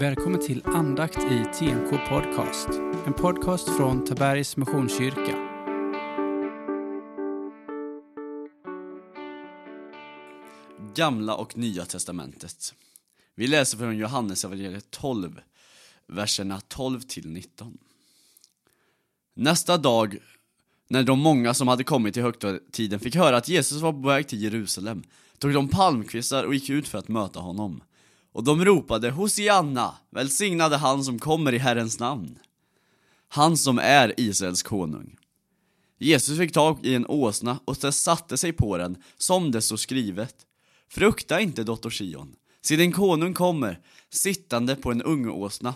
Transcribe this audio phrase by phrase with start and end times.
[0.00, 2.68] Välkommen till andakt i TNK Podcast.
[3.06, 5.36] En podcast från Tabergs Missionskyrka.
[10.94, 12.74] Gamla och Nya Testamentet.
[13.34, 15.40] Vi läser från Johannes evangeliet 12,
[16.06, 17.78] verserna 12 till 19.
[19.34, 20.16] Nästa dag,
[20.88, 24.28] när de många som hade kommit till högtiden fick höra att Jesus var på väg
[24.28, 25.02] till Jerusalem,
[25.38, 27.80] tog de palmkvistar och gick ut för att möta honom.
[28.32, 32.38] Och de ropade Hosianna, välsignade han som kommer i Herrens namn.
[33.28, 35.16] Han som är Israels konung.
[35.98, 40.34] Jesus fick tag i en åsna och satte sig på den, som det står skrivet.
[40.88, 45.74] Frukta inte, dotter Sion, se din konung kommer, sittande på en ungåsna.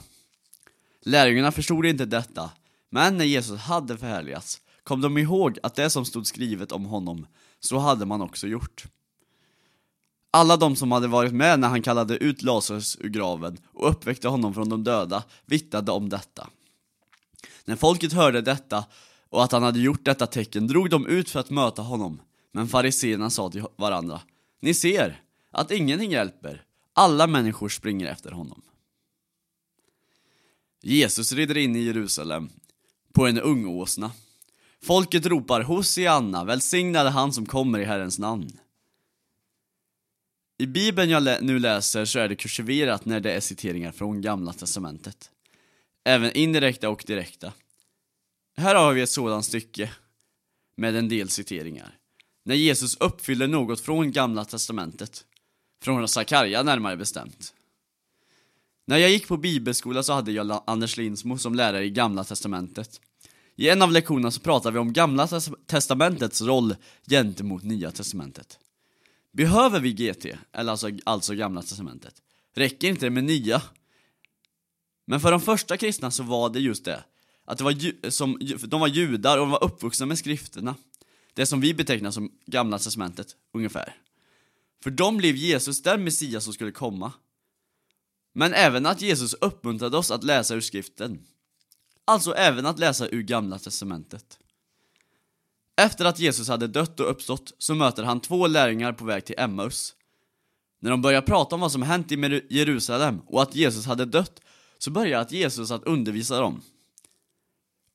[1.00, 2.50] Lärjungarna förstod inte detta,
[2.90, 7.26] men när Jesus hade förhärligats kom de ihåg att det som stod skrivet om honom,
[7.60, 8.84] så hade man också gjort.
[10.34, 14.28] Alla de som hade varit med när han kallade ut Lazarus ur graven och uppväckte
[14.28, 16.48] honom från de döda vittnade om detta.
[17.64, 18.84] När folket hörde detta
[19.28, 22.20] och att han hade gjort detta tecken drog de ut för att möta honom.
[22.52, 24.20] Men fariseerna sa till varandra,
[24.60, 28.62] ni ser att ingenting hjälper, alla människor springer efter honom.
[30.82, 32.50] Jesus rider in i Jerusalem
[33.12, 34.10] på en ungåsna.
[34.82, 38.58] Folket ropar Hosianna, välsignade han som kommer i Herrens namn.
[40.62, 44.52] I bibeln jag nu läser så är det kursiverat när det är citeringar från gamla
[44.52, 45.30] testamentet.
[46.04, 47.52] Även indirekta och direkta.
[48.56, 49.92] Här har vi ett sådant stycke
[50.76, 51.98] med en del citeringar.
[52.44, 55.24] När Jesus uppfyller något från gamla testamentet.
[55.82, 57.54] Från Sakarja närmare bestämt.
[58.86, 63.00] När jag gick på bibelskola så hade jag Anders Lindsmo som lärare i gamla testamentet.
[63.56, 65.28] I en av lektionerna så pratade vi om gamla
[65.66, 66.76] testamentets roll
[67.06, 68.58] gentemot nya testamentet.
[69.32, 72.22] Behöver vi GT, eller alltså, alltså gamla testamentet?
[72.54, 73.62] Räcker inte det med nya?
[75.04, 77.04] Men för de första kristna så var det just det,
[77.44, 80.74] att det var som, de var judar och de var uppvuxna med skrifterna.
[81.34, 83.96] Det som vi betecknar som gamla testamentet, ungefär.
[84.82, 87.12] För dem blev Jesus den Messias som skulle komma.
[88.32, 91.26] Men även att Jesus uppmuntrade oss att läsa ur skriften.
[92.04, 94.38] Alltså även att läsa ur gamla testamentet.
[95.76, 99.34] Efter att Jesus hade dött och uppstått så möter han två lärjungar på väg till
[99.38, 99.94] Emmaus.
[100.80, 104.40] När de börjar prata om vad som hänt i Jerusalem och att Jesus hade dött
[104.78, 106.62] så börjar att Jesus att undervisa dem.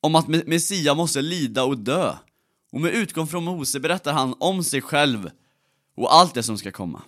[0.02, 2.16] Om att Messia måste lida och dö.
[2.72, 5.32] Och med utgång från Mose berättar han om sig själv
[5.96, 7.02] och allt det som ska komma.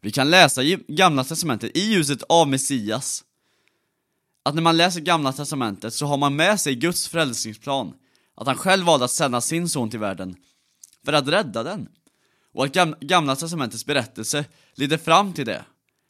[0.00, 3.24] Vi kan läsa i Gamla Testamentet i ljuset av Messias
[4.42, 7.94] att när man läser Gamla Testamentet så har man med sig Guds frälsningsplan
[8.40, 10.36] att han själv valde att sända sin son till världen
[11.04, 11.88] för att rädda den.
[12.52, 15.64] Och att Gamla Testamentets berättelse leder fram till det.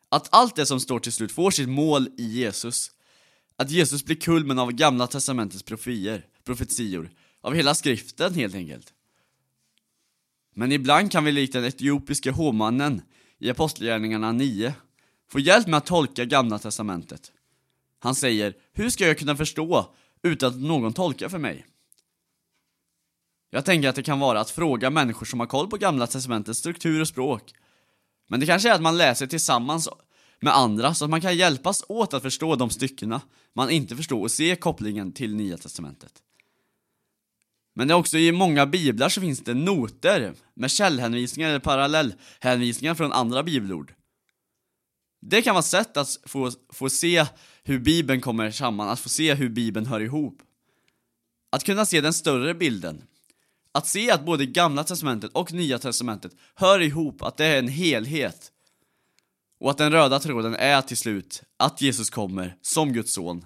[0.09, 2.91] Att allt det som står till slut får sitt mål i Jesus.
[3.57, 7.11] Att Jesus blir kulmen av Gamla Testamentets profier, profetior,
[7.41, 8.93] av hela skriften helt enkelt.
[10.55, 13.03] Men ibland kan vi likt den etiopiska hovmannen
[13.39, 14.75] i Apostlagärningarna 9
[15.31, 17.33] få hjälp med att tolka Gamla Testamentet.
[17.99, 21.67] Han säger, hur ska jag kunna förstå utan att någon tolkar för mig?
[23.51, 26.59] Jag tänker att det kan vara att fråga människor som har koll på gamla testamentets
[26.59, 27.53] struktur och språk.
[28.29, 29.89] Men det kanske är att man läser tillsammans
[30.41, 33.21] med andra så att man kan hjälpas åt att förstå de styckena
[33.55, 36.13] man inte förstår och se kopplingen till nya testamentet.
[37.75, 42.95] Men det är också i många biblar så finns det noter med källhänvisningar eller parallellhänvisningar
[42.95, 43.95] från andra bibelord.
[45.21, 47.27] Det kan vara ett sätt att få, få se
[47.63, 50.43] hur bibeln kommer samman, att få se hur bibeln hör ihop.
[51.53, 53.03] Att kunna se den större bilden,
[53.73, 57.69] att se att både gamla testamentet och nya testamentet hör ihop, att det är en
[57.69, 58.53] helhet.
[59.59, 63.45] Och att den röda tråden är till slut att Jesus kommer som Guds son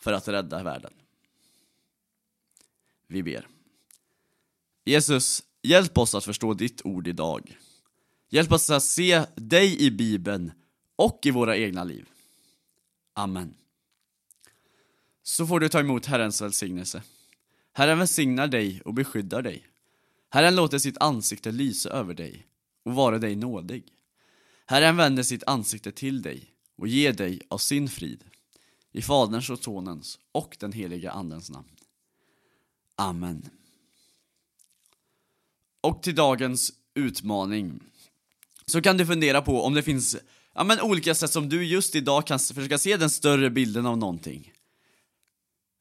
[0.00, 0.92] för att rädda världen.
[3.06, 3.48] Vi ber.
[4.84, 7.58] Jesus, hjälp oss att förstå ditt ord idag.
[8.28, 10.52] Hjälp oss att se dig i Bibeln
[10.96, 12.08] och i våra egna liv.
[13.12, 13.54] Amen.
[15.22, 17.02] Så får du ta emot Herrens välsignelse.
[17.76, 19.66] Herren välsignar dig och beskyddar dig.
[20.30, 22.46] Herren låter sitt ansikte lysa över dig
[22.84, 23.84] och vara dig nådig.
[24.66, 26.44] Herren vänder sitt ansikte till dig
[26.76, 28.24] och ger dig av sin frid.
[28.92, 31.68] I Faderns och Sonens och den heliga Andens namn.
[32.96, 33.50] Amen.
[35.80, 37.80] Och till dagens utmaning
[38.66, 40.16] så kan du fundera på om det finns
[40.54, 43.98] ja, men olika sätt som du just idag kan försöka se den större bilden av
[43.98, 44.52] någonting.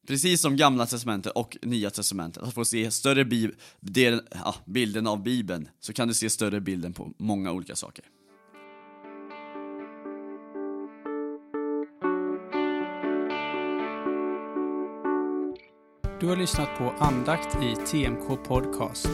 [0.07, 5.07] Precis som gamla testamentet och nya testamentet, att få se större bi del, ja, bilden
[5.07, 8.05] av bibeln, så kan du se större bilden på många olika saker.
[16.19, 19.07] Du har lyssnat på andakt i TMK Podcast.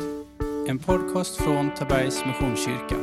[0.68, 2.96] En podcast från Tabergs Missionskyrka.